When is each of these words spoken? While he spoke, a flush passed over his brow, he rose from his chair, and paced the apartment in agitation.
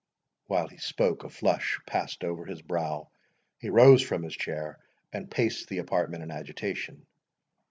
While 0.47 0.67
he 0.67 0.77
spoke, 0.79 1.23
a 1.23 1.29
flush 1.29 1.79
passed 1.85 2.23
over 2.23 2.47
his 2.47 2.63
brow, 2.63 3.11
he 3.59 3.69
rose 3.69 4.01
from 4.01 4.23
his 4.23 4.35
chair, 4.35 4.79
and 5.13 5.29
paced 5.29 5.69
the 5.69 5.77
apartment 5.77 6.23
in 6.23 6.31
agitation. 6.31 7.05